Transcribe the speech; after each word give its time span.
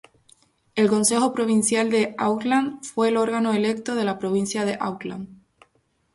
El 0.73 0.89
Consejo 0.89 1.31
Provincial 1.31 1.91
de 1.91 2.15
Auckland 2.17 2.83
fue 2.83 3.09
el 3.09 3.17
órgano 3.17 3.53
electo 3.53 3.93
de 3.93 4.03
la 4.03 4.17
provincia 4.17 4.65
de 4.65 4.75
Auckland. 4.79 5.27